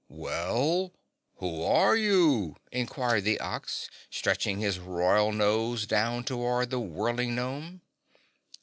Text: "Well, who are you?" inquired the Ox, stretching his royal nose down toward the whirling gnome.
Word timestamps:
"Well, 0.09 0.93
who 1.35 1.61
are 1.61 1.95
you?" 1.95 2.55
inquired 2.71 3.23
the 3.23 3.39
Ox, 3.39 3.87
stretching 4.09 4.57
his 4.57 4.79
royal 4.79 5.31
nose 5.31 5.85
down 5.85 6.23
toward 6.23 6.71
the 6.71 6.79
whirling 6.79 7.35
gnome. 7.35 7.81